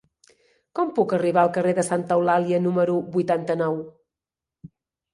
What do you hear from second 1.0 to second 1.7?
arribar al